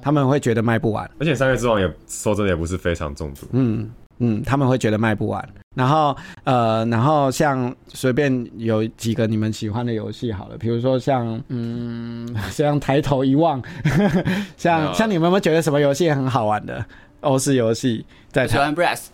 [0.00, 1.08] 他们会觉得卖不完。
[1.20, 3.88] 而且三月之王也说真的也不是非常重度，嗯
[4.20, 5.46] 嗯，他们会觉得卖不完。
[5.76, 13.62] 然后呃，然后像随便有几个你们喜欢的游戏好了，比如说像嗯，像抬头一望，
[14.56, 16.84] 像、啊像你们有没有觉得什么游戏很好玩的
[17.20, 19.06] 欧式游戏在台湾 bress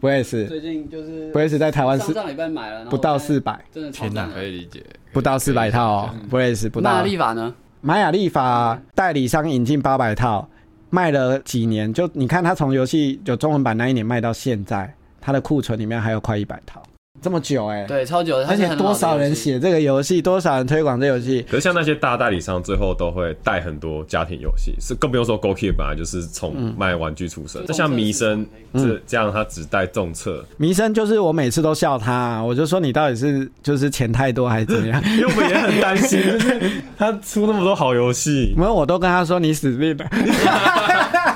[0.00, 4.32] 不会是最近就是不会是在台湾是上上礼拜买了，不到四百，真的超天哪，赞。
[4.34, 7.04] 可以理解，不到四百套哦，不会是不那到。
[7.04, 7.54] 立法呢？
[7.80, 10.48] 玛雅历法代理商引进八百套，
[10.94, 16.82] 卖了几年，就你看他从游戏有中文版那一年卖到现在，他的库存里面还有快一百套，
[17.22, 19.34] 这么久哎、对，超久的，而且多少人？
[19.34, 35.02] 写这个游戏，多少人推广这游戏，可是像那些大代理商，最后都会带很多家庭游戏，是更不用说 Go Kid 本来就是从卖玩具出身，这像迷生这这样，他只带重测，迷生就是我每次都笑他、我就说你到底是就是钱太多还是怎么样？
[35.16, 36.60] 因为我们也很担心，就是
[36.98, 40.04] 他出那么多好游戏，没有，我都跟他说你死定了。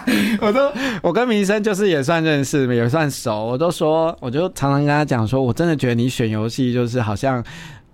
[0.41, 0.71] 我都
[1.03, 3.45] 我跟明生就是也算认识，也算熟。
[3.47, 7.43] 我都说，我就常常跟他讲说，我真的觉得你选游戏就是好像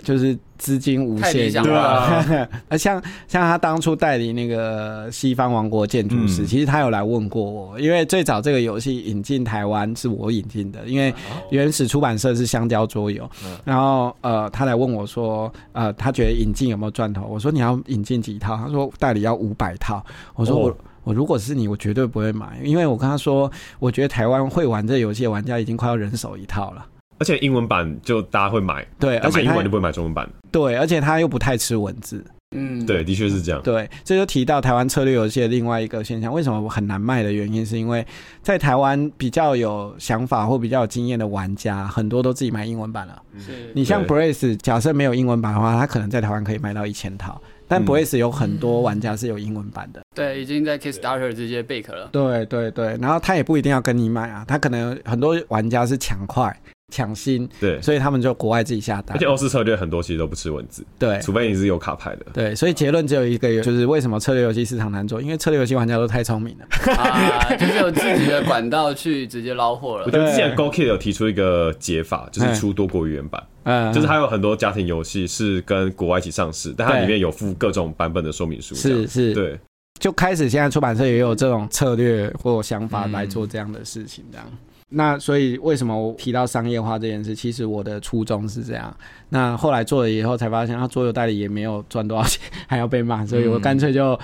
[0.03, 2.25] 就是资金无限对啊，
[2.68, 11.14] 呃，像像他当初代理那个西方王国建筑师，嗯其实他有来问过我，因为最早这个游戏引进台湾是我引进的，因为
[11.51, 13.29] 原始出版社是香蕉桌游，
[13.64, 17.27] 然后呃，他来问我说，呃，他觉得引进有没有赚头？
[17.27, 18.57] 我说你要引进几套？
[18.57, 20.05] 他说代理要五百套。
[20.35, 20.68] 我说我。
[20.68, 26.87] 哦我如果是你，我绝对不会买，因为我跟他说，我觉得台湾会玩这游戏的玩家已经快要人手一套了。
[27.19, 30.29] 而且英文版就大家会买，对，而且英文就不会买中文版。
[30.51, 33.61] 对，而且他又不太吃文字，嗯，对，的确是这样。
[33.62, 38.07] 对，这就提到台湾策略游戏的另外一个现象，为什么很难卖的原因，是因为
[38.43, 43.23] 在台湾比较有想法或比较有经验的玩家，很多都自己买英文版了。
[43.38, 50.03] 是你像 Brace，假设没有英文版的话，它可能在台湾可以卖到一千套，但嗯 Brace 有很多玩家是有英文版的。
[50.15, 52.09] 对，已经在 Kickstarter 直接 bake 了。
[52.12, 56.55] 对对对，然后他也不一定要跟你买啊，他可能很多玩家是抢快、
[56.93, 59.25] 抢新，对，所以他们就国外自己下单而且。
[59.25, 62.27] 欧式策略很多其实都不吃文字，对除非你是有卡牌的。
[62.35, 66.93] 对，所以结论只有一个，就是为什么策略游戏市场难做，因为策略游戏玩家都太聪明了。
[66.95, 70.11] 啊，就是有自己的管道去直接捞货了我。
[70.11, 78.75] 觉得之前 Go Kid 有提出一个解法，就是出多国语言版，嗯，就是它有很多家庭游戏是跟国外一起上市，但它里面有附各种版本的说明书。
[78.75, 79.59] 是是，对，
[79.99, 84.47] 就开始现在出版社也有这种策略或想法嗯来做这样的事情，这样。
[84.93, 87.35] 那所以为什么我提到商业化这件事？
[87.35, 88.97] 其实我的初衷是这样。
[89.31, 94.19] 那后来做了以后才发现，他桌游代理也没有赚多少钱，还要被骂，所以我干脆就。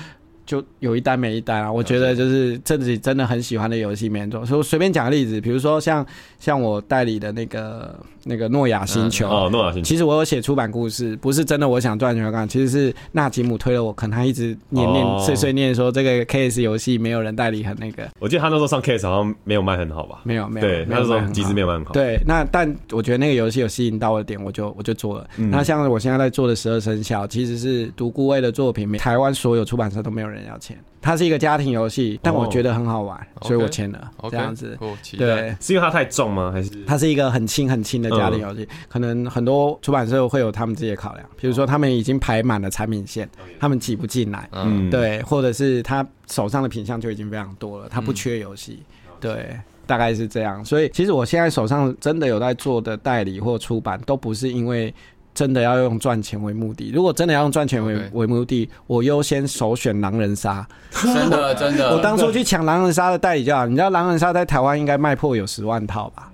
[0.49, 1.71] 就有一单没一单啊！
[1.71, 6.03] 我觉得就是自己真的很喜欢的游戏没人做，所以我随便讲个例子，比如说像
[6.41, 20.21] 像我代理的那个那个诺亚星球，哦，诺亚星球其实我有写出版故事，不是真的我想赚钱干，其实是纳吉姆推了我可能，他一直念念哦碎碎念说这个 KS 游戏没有人代理很那个，我记得他那时候上 case 好像没有卖很好吧？
[20.25, 21.93] 没有没有，对，那时候机制没有卖很好。
[21.93, 25.27] 对，那但我觉得那个游戏有吸引到我的点，我就我就做了。
[25.39, 30.79] 嗯那像我现在在做的十二生肖，其实是独孤卫的作品，台湾所有出版社都没有人要签。
[31.01, 34.11] 它是一个家庭游戏，但我觉得很好玩，所以我签了。
[34.31, 34.79] 这样子。
[35.17, 35.57] 对。
[35.61, 36.51] 是因为它太重吗？
[36.53, 48.83] 还是它是一个很轻很轻的家庭游戏，可能很多出版社会有他们自己的考量，比如说他们已经排满了产品线，他们挤不进来，嗯，对，或者是他手上的品相就已经非常多了，他不缺游戏，
[49.21, 49.57] 对，
[49.87, 50.65] 大概是这样。
[50.65, 54.95] 所以其实我现在手上真的有在做的代理或出版，都不是因为。
[55.39, 56.91] 真的要用赚钱为目的。
[56.93, 60.67] 如果真的要用赚钱为为目的，我优先首选狼人杀。
[60.91, 66.33] 真的真的，我当初去抢狼人杀的代理就好，你知道狼人杀在台湾应该卖破有十万套吧？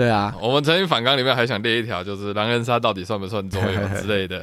[0.00, 4.40] 对啊，我们曾经反纲里面还想列一条，就是狼人杀到底算不算桌游之类的。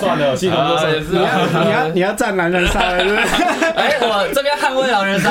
[0.00, 3.22] 算 了，系统都算啊也是你要你要你要站狼人杀了，是不是？
[3.76, 5.30] 哎，我这边捍卫狼人杀，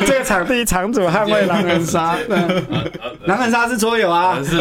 [0.06, 2.16] 这个场地场主捍卫狼人杀，
[3.26, 4.56] 狼人杀是桌游啊，是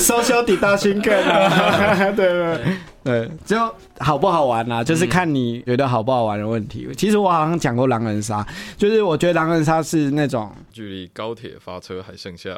[0.00, 2.56] 收修底大新更啊，对对
[3.04, 3.56] 对，就
[3.98, 6.88] 好不好玩啦、就是看你觉得好不好玩的问题。
[6.96, 8.44] 其实我好像讲过狼人杀，
[8.78, 12.50] 就是我觉得狼人杀是那种距离高铁发车还剩下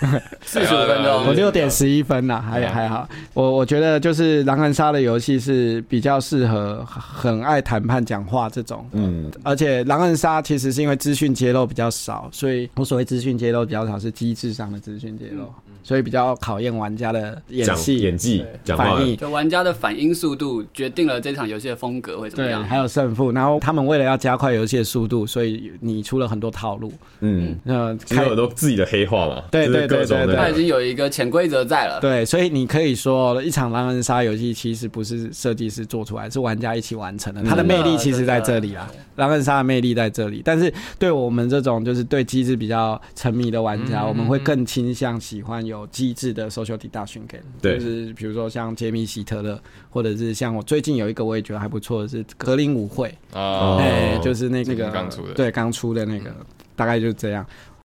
[0.40, 3.08] 四十五分我，六点十一分啦，还还好。
[3.34, 15.52] 我我觉得就是狼人杀的游戏是比较适合很爱谈判讲话这种，嗯，而且狼人杀其实是因为资讯揭露比较少，所以我所谓资讯揭露比较少是机制上的资讯揭露，
[15.88, 19.16] 所以比较考验玩家的演戏演技、讲话反，应。
[19.16, 22.62] 就玩家的反应速度决定了这场游戏的风格会怎么对，样。
[22.62, 26.92] 还有胜负，然后他们为了要加快游戏的速度，所以你出了很多套路。
[27.20, 31.98] 嗯，呃，其实有都自己的黑话嘛，对对对对的它已经有一个潜规则在了。
[32.00, 37.42] 对，所以你可以说，一场狼人杀游戏其实不是设计师做出来，是玩家一起完成的。
[37.44, 40.42] 它的魅力其实在这里啊，狼人杀的魅力在这里。
[40.44, 49.58] 但是对我们这种就是对机制比较沉迷的玩家，嗯我们会更倾向喜欢有机制的 social d i d a c t i o n game，就是比如说像杰米希特勒，
[49.90, 56.30] 或者是像我最近有一个我也觉得还不错的是格林舞会，哦，哎、就是那个刚出的对，刚出的那个，
[56.76, 57.44] 大概就是这样。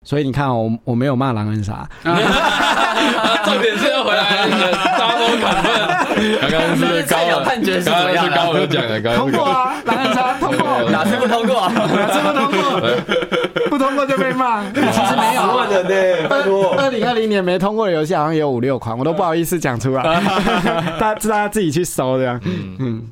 [0.05, 5.69] 所以你看、哦，我我没有骂狼人杀， 重点是要回来那个 double 砍分。
[6.49, 8.31] 刚刚是高尔，判决是怎么样的？
[8.31, 9.43] 是高尔讲的，刚刚是高尔。
[9.43, 11.67] 通过啊，狼人杀通过， 哪次不通过？
[11.69, 12.79] 哪次不通过？
[14.05, 14.63] 就被骂。
[14.71, 16.75] 其实没有，万人呢，拜托。
[16.75, 20.03] 二零二零年没通过的游戏好像有五六款，我都不好意思讲出来，
[20.99, 22.39] 大大家自己去搜这样。
[22.45, 23.07] 嗯，嗯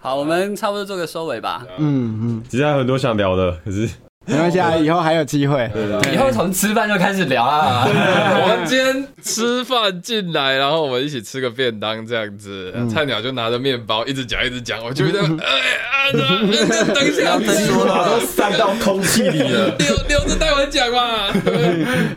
[0.00, 1.64] 好，我们差不多做个收尾吧。
[1.78, 3.88] 嗯嗯，其实还有很多想聊的，可是
[4.26, 5.70] 没关系啊，以后还有机会。
[6.12, 7.86] 以后从吃饭就开始聊啊。
[7.86, 12.72] 我们今天吃饭进来，然后我们一起吃个便当这样子。
[12.88, 15.46] 菜鸟就拿着面包一直讲一直讲，我觉得， 哎
[15.92, 19.74] 啊，等一下，说了都散到空气里了。
[19.78, 21.28] 留留着待会讲嘛。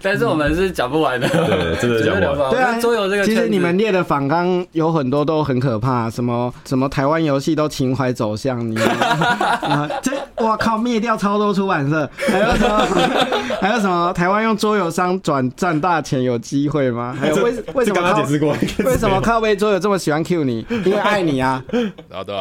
[0.02, 2.52] 但是我们是讲不完的，对，真的讲不完。
[2.52, 12.88] 对啊，桌游这个，其实你们列的访纲有很多都很可怕，什么什么台湾游戏都情怀走向，你啊，这我靠灭掉超多出版社色，还有什么？
[13.62, 14.12] 还有什么？
[14.14, 17.16] 台湾用桌游商转赚大钱有机会吗？
[17.20, 18.54] 还有为为什么这刚刚靠解释过？
[18.86, 20.66] 为什么靠背桌游这么喜欢 Q 你？
[20.86, 21.64] 因为爱你啊！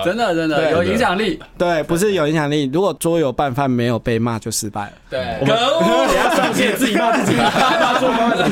[0.05, 2.69] 真的真的有影响力，对，不是有影响力。
[2.73, 4.93] 如果桌游拌饭没有被骂，就失败了。
[5.11, 6.07] 对，可恶！
[6.09, 8.43] 你要上线自己骂自己，骂错方自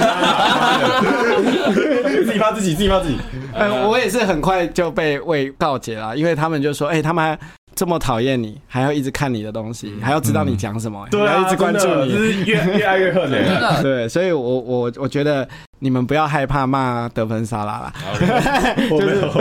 [2.32, 3.16] 己骂自己，自己骂自己。
[3.54, 7.38] 呃，我也是很快就被未告解了，因为他们就说，哎、他们还
[7.74, 12.10] 这么讨厌你，还要一直看你的东西，还要知道你讲什么，还要一直关注你。
[12.12, 13.44] 是越越爱越恨真。
[13.44, 17.92] 的对，所以我我我觉得你们不要害怕骂得分沙拉啦，
[18.90, 19.32] 我没有。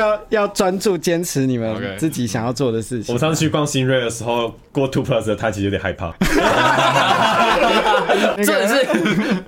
[0.00, 3.18] 要要专注坚持你们自己想要做的事情我。
[3.18, 6.12] 上次去逛新锐的时候，过 Two Plus 的他其实有点害怕。
[8.36, 8.86] 真的是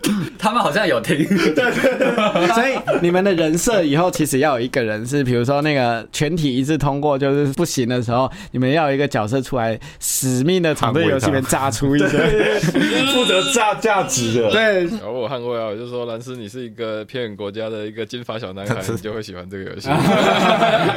[0.44, 1.24] 他们好像有听，
[2.54, 12.09] 所以你们的人设以后其实要有一个人是，比如说那个全体一致通过就是不行的时候，你们要有一个角色出来，使命的从这个游戏里面炸出一个。
[13.14, 14.50] 负责炸价值的。
[14.50, 19.88] 对，然后我捍卫啊，我就说兰斯，你是一个偏远国家的一个金发小男孩， 你就会喜欢这个游戏。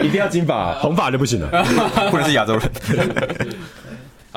[0.01, 1.47] 一定要金发，红发就不行了。
[2.11, 2.61] 不能是亚洲人。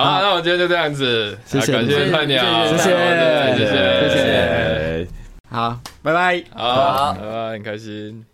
[0.03, 5.07] 好，那我今天就这样子，谢谢啊感谢菜鸟，谢谢谢谢，谢谢，谢谢哎
[5.51, 6.43] 好，拜拜。
[6.55, 8.25] 好，拜拜，很开心。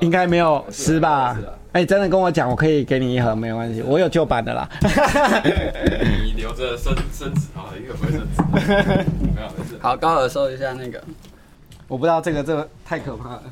[0.00, 1.36] 应该没有湿吧？
[1.72, 4.68] 哎、真的跟我讲，我可以给你一盒，没有关系，我有旧版的啦。
[6.22, 9.78] 你留着生生纸啊，一个不会生纸，没有没事。
[9.80, 11.02] 好，高尔收一下那个，
[11.88, 13.42] 我不知道这个这个太可怕了。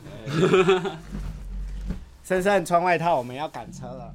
[2.25, 4.13] 深深穿外套，我们要赶车了。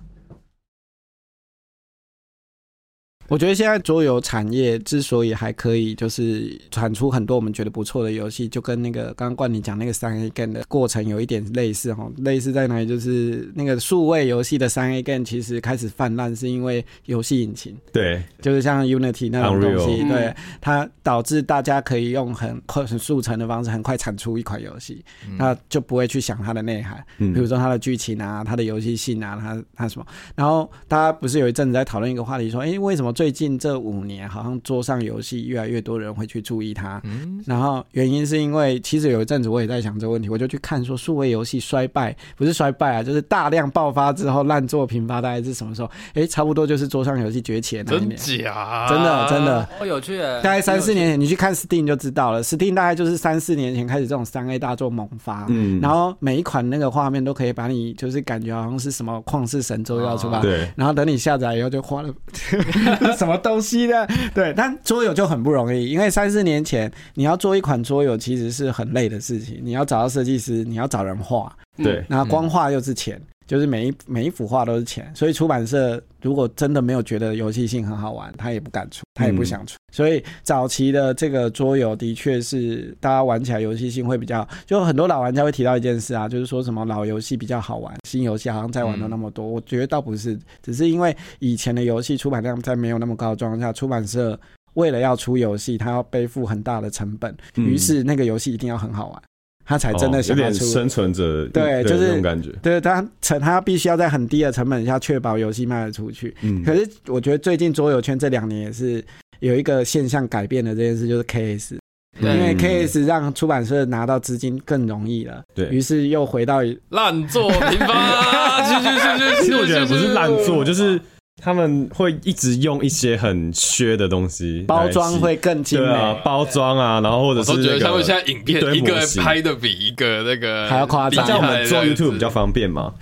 [3.27, 12.09] 我觉得现在桌游产业之所以还可以，就是产出很多我们觉得不错的游戏，就跟那个刚刚冠你讲那个三 A game 的过程有一点类似哈。
[12.19, 12.87] 类似在哪里？
[12.87, 17.75] 就是那个数位游戏的三 A game 其实开始泛滥，是因为游戏引擎。
[17.91, 25.03] 对，就是像 Unity 那种东西，对它导致大家可以用很快、很速成的方式，很快产出一款游戏，
[25.37, 30.05] 那就不会去想它的内涵，嗯比如说它的剧情啊、它的游戏性啊、它它什么。
[30.35, 37.01] 然后大家不是有一阵子在讨论一个话题，说，哎，为什么最近这五年好像桌上游戏越来越多人会去注意它？
[37.47, 45.89] 然后原因是因为其实有一阵子我也在想这个问题，我就去看说数位游戏衰败，不是衰败啊，就是大量爆发之后烂作频发，大概是什么时候？
[46.13, 48.43] 哎，差不多就是桌上游戏崛起的那一真年。
[48.43, 48.85] 假？
[48.87, 52.43] 真的真的，哦，有趣耶，大概三四年前，你去看 Steam 就知道了。
[52.43, 60.39] Steam 大概就是三四年前开始这种三 A 大作猛发，嗯然后每一款那个画面都可以把你就是感觉好像是什么旷世神作要出来。
[60.39, 62.13] 对，然后等你下载以后就花了
[63.17, 64.07] 什么东西呢？
[64.33, 79.77] 对，但桌游就很不容易，因为三四年前你要做一款桌游其实是很累的事情，你要找到设计师，你要找人画，对，然后光画又是钱，就是每一每一幅画都是钱，所以出版社如果真的没有觉得游戏性很好玩，他也不敢出，他也不想出。
[79.93, 89.47] 所以早期的这个桌游的确是大家玩起来游戏性会比较，就很多老玩家会提到一件事啊，就是说什么老游戏比较好玩，新游戏好像在玩的那么多。
[89.47, 94.39] 我觉得倒不是，只是因为以前的游戏出版量在没有那么高的状况下，出版社。
[94.73, 99.23] 为了要出游戏，他要背负很大的成本，嗯于是那个游戏一定要很好玩，
[99.67, 100.59] 他才真的想要出。
[100.59, 102.49] 点生存者对就是那种感觉。
[102.63, 106.33] 对，他成他必须要在很低的成本下确保游戏卖得出去。
[106.41, 109.03] 嗯可是我觉得最近桌游圈这两年也是
[109.41, 111.77] 有一个现象改变的这件事，就是 KS，
[112.19, 119.41] 对因为嗯 KS 让出版社拿到资金更容易了，对于是又回到烂作频发， 去去去去。
[119.43, 120.99] 其实我觉得不是烂作，就就是
[121.41, 131.23] 他们会一直用一些很削的东西包装洗会更精对啊美，，包装啊，然后或者我都觉得是他们现在影片一个拍的比一个那个还要夸张。
[131.23, 132.91] 比较我们做 YouTube 比较方便嘛。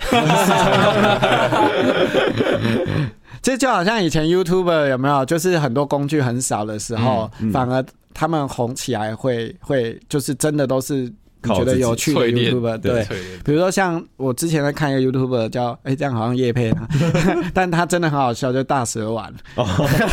[3.42, 7.52] 这就好像以前 YouTuber 有没有，就是很多工具很少的时候，嗯嗯。
[7.52, 11.10] 反而他们红起来会会就是真的都是
[11.46, 13.04] 你觉得有趣的 YouTuber 对。
[13.04, 16.88] 对比如说像我之前在看一个 YouTuber 叫，哎、这样好像叶配他，
[17.54, 19.32] 但他真的很好笑，就大蛇丸。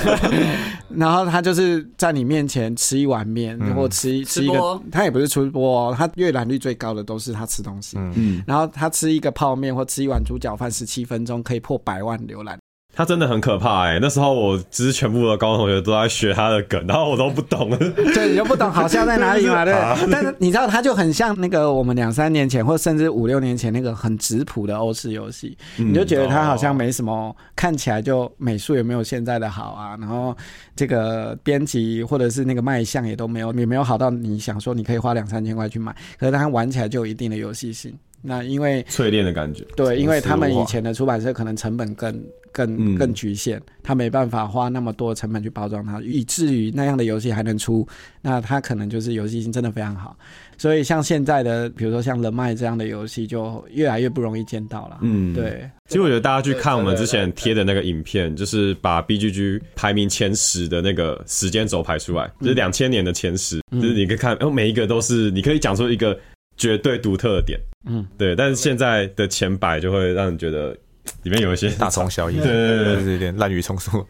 [0.96, 7.98] 然后他就是在你面前吃一碗面，或吃一吃一个，他也不是吃播、哦，他阅览率最高的都是他吃东西。
[7.98, 12.58] 嗯，然后他吃一个泡面或吃一碗猪脚饭，十七分钟可以破百万浏览。
[12.96, 17.70] 他真的很可怕哎、那时候我只是全部的高中同学都在学他的梗，然后我都不懂。
[17.78, 19.66] 对，你就不懂好笑在哪里嘛？
[19.66, 19.98] 对 啊。
[20.12, 30.36] 但是你知道，他就很像那个我们两三年前，或甚至五六年前那个很质朴的欧式游戏，嗯你就觉得他好哦像没什么，看起来就美术也没有现在的好啊，然后
[30.76, 37.98] 这个编辑或者是那个卖相也都没有，也没有好到你想说你可以花两三千块去买，可是他玩起来就有一定的游戏性。
[38.24, 39.64] 那因为淬炼的感觉。
[39.76, 47.86] 对，因为他们以前的出版社可能成本更更嗯更局限，他没办法花那么多成本去包装它，以至于那样的游戏还能出，
[48.22, 50.18] 那它可能就是游戏性真的非常好。
[50.58, 55.00] 所以像现在的，比如说像人脉这样的游戏，就越来越不容易见到了。
[55.02, 55.34] 嗯，。
[55.34, 66.18] 对，其实我觉得大家去看我们之前贴的那个影片，就是把 BGG 排名前十的那个时间轴排出来，就是两千年的前十，就是你可以看，哦，每一个都是你可以讲出一个
[66.56, 68.36] 绝对独特的点，嗯，对。
[68.36, 70.76] 但是现在的前百就会让你觉得
[71.24, 74.06] 里面有一些大同小异，对对对对就是有点滥竽充数。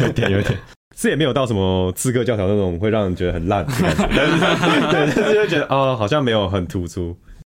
[0.00, 0.58] 有一点有一点。
[0.98, 7.14] 是也没有到什么刺客教条那种会让人觉得很烂的感觉，但是对，但是就会觉得哦，好像没有很突出。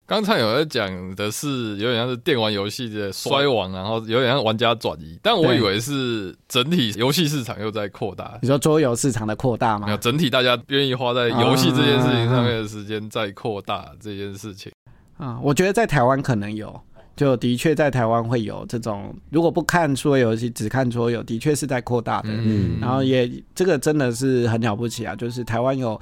[0.08, 8.36] 刚才有在讲的是有点像是电玩游戏的衰亡，然后有点像玩家转移，但我以为是整体游戏市场又在扩大。
[8.42, 9.98] 你说桌游市场的扩大没有，吗？
[10.00, 14.72] 整体大家愿意花在游戏这件事情上面的时间在扩大这件事情。
[15.18, 16.80] 啊、我觉得在台湾可能有。
[17.16, 22.28] 就的确在台湾会有这种，如果不看桌游戏，只看桌游，的确是在扩大的。
[22.30, 25.16] 嗯，然后也这个真的是很了不起啊！
[25.16, 26.00] 就是台湾有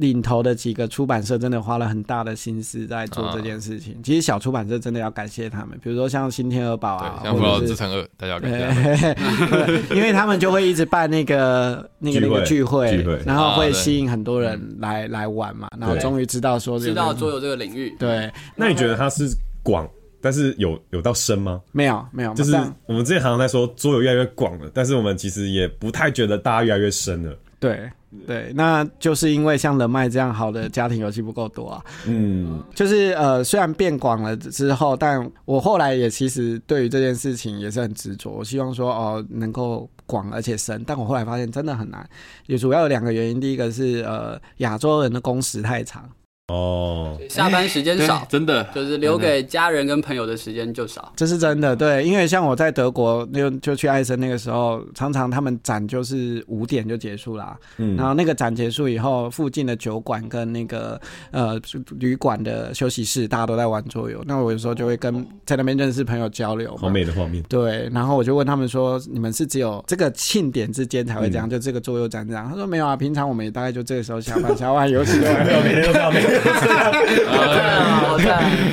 [0.00, 3.96] 领头的几个出版社，真的花了很大的心思在做这件事情。
[4.02, 7.60] 其实小出版社真的要感谢他们，比如说像新天鹅堡啊，对，像《不老。
[7.60, 9.14] 之城二》，大家要感谢
[9.94, 19.28] 因为他们就会一直办那个那个那个聚会，聚会然后会吸引很多人来、来玩嘛，然后对终于知道说这个知道桌游这个领域，对，那你觉得它是
[19.62, 19.86] 广，
[20.22, 21.60] 但是有有到深吗？
[21.72, 27.36] 没有没有，就是我们之前常常在说桌游越来越广了，但是我们其实也不太觉得大家越来越深了。
[27.60, 27.88] 对
[28.26, 31.84] 对，那就是因为像人脉这样好的家庭游戏不够多啊。
[32.06, 38.30] 嗯，就是呃，虽然变广了之后，但我后来也其实对于这件事情也是很执着。
[38.30, 42.04] 我希望说哦，能够广而且深，但我后来发现真的很难。
[42.46, 46.08] 也主要有两个原因，第一个是呃，亚洲人的工时太长，
[46.50, 51.12] 哦，下班时间少，真的就是留给家人跟朋友的时间就少。
[51.14, 51.76] 这是真的。
[51.76, 61.60] 对，因为像我在德国就就去艾森那个时候，常常他们展就是五点就结束啦，嗯然后那个展结束以后，附近的酒馆跟那个呃
[61.98, 64.20] 旅馆的休息室，大家都在玩桌游。
[64.26, 67.42] 那我有时候就会跟在那边认识朋友交流嘛，好美的画面。
[67.48, 75.60] 对，然后我就问他们说：“你们是只有这个庆典之间才会这嗯样，就这个桌游展这样？”他说：“没有啊，平常我们也大概就这个时候下班， 下班游戏没有。
[75.60, 76.12] 每天都这样，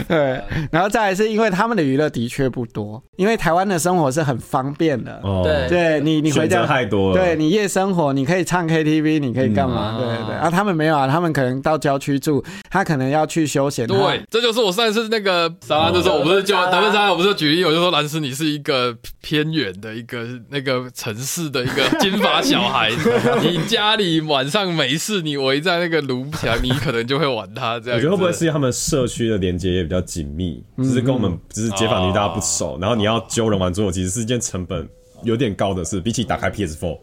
[0.07, 0.41] 对，
[0.71, 5.19] 然后再来是因为他们的娱乐的确不多，因为台湾的生活是很方便的。
[5.23, 6.65] 哦，对对你，你回家。
[6.67, 7.17] 太多了。
[7.17, 9.95] 对你夜生活，你可以唱 KTV，你可以干嘛？
[9.97, 13.87] 嗯对对对，啊，他们没有啊，他们可能到郊区住，他可能要去休闲。
[13.87, 22.91] 对，这就是我上一次那个沙拉就说，我不是就德芬沙拉，我不是举例，我就说兰斯你是一个偏远的一个那个城市的一个金发小孩，
[23.41, 27.97] 你家里晚上没事，你围在那个炉墙，你可能就会玩它这样。
[27.97, 34.87] 我觉得会不会是因为他们社区的连接也比较紧密，就是跟我们就是街坊邻居大家不熟，然后你要揪人玩桌游，其实是一件成本
[35.23, 36.99] 有点高的事，比起打开 PS4，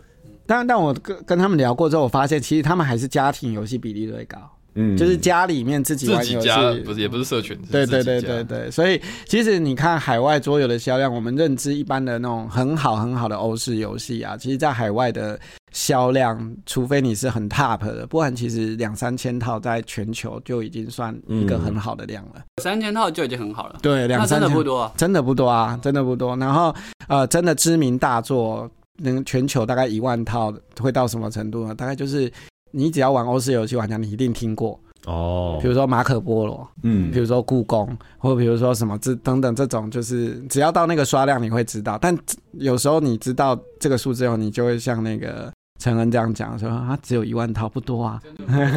[0.47, 4.39] 但但我跟跟他们聊过之后，我发现其实他们还是家庭游戏比例最高，
[4.75, 6.41] 嗯，就是家里面自己自玩游戏。
[6.41, 15.39] 己家不是也不是社群，是对对对对对，所以其实你看海外桌游的销量，我们认知一般的那种很好很好的欧式游戏啊，其实在海外的
[15.75, 22.41] 销量，除非你是很 top 的，不然其实两三千套在全球就已经算一个很好的量了。
[22.63, 24.93] 三千套就已经很好了，对，两三千的不多啊。
[24.97, 26.37] 真的不多啊，真的不多。
[26.37, 26.73] 然后
[27.09, 31.75] 呃，真的知名大作，能全球大概一万套，会到什么程度呢？
[31.75, 32.33] 大概就是
[32.71, 41.99] 你只要玩欧式游戏玩家，你一定听过，哦比，如说马可波罗，嗯比如说故宫，或比如说什么这等等这种，就是只要到那个刷量你会知道。
[42.01, 42.17] 但
[42.53, 48.21] 有时候你知道这个数字后，你就会像那个陈恩这样讲说啊，只有一万套不多啊，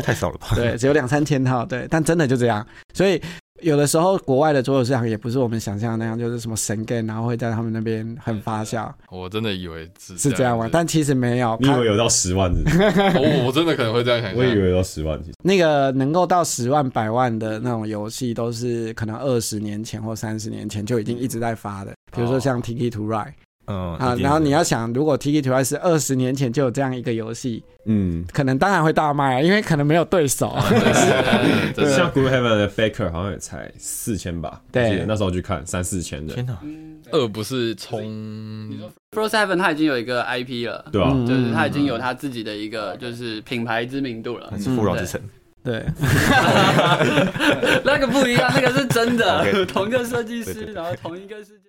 [0.04, 0.48] 太少了吧？
[0.56, 2.66] 对，只有两三千套，对，但真的就这样。
[2.94, 3.22] 所以
[3.62, 11.58] 有的时候国外的桌游市场也不是我们想象的那样，就是什么神 game，然后会在他们那边很发酵，我真的以为是是这样玩，但其实没有。
[11.62, 12.82] 它你以为有到十万是不是？
[13.18, 14.40] 我 我真的可能会这样想象。
[14.40, 23.34] 我以为有到十万，其实那个能够到十万、百万的那种游戏，都是可能二十年前或三十年前就已经一直在发的，比如说像 Tiki to Ride
[23.68, 24.16] 嗯啊。
[24.20, 30.58] 然后你要想，如果 Tiki Ride 是二十年前就有这样一个游戏，嗯，可能当然会大卖啊，因为可能没有对手。
[31.96, 35.06] 像 Good Heaven 的 Faker 好像也才四千吧，对。
[35.08, 36.34] 那时候去看三四千的。
[36.34, 36.58] 天，哪，
[37.12, 38.02] 二不是冲
[39.12, 41.12] Pro Seven 它已经有一个 IP 了，对吧？
[41.14, 41.26] 嗯。
[41.26, 44.50] 就是它已经有它自己的一个就是品牌知名度了。
[44.52, 44.58] 那。
[44.58, 45.22] 是富饶之城，
[45.64, 45.86] 对，
[47.84, 49.66] 那个不一样，那个是真的。
[49.66, 51.67] 同个设计师，然后同一个世界。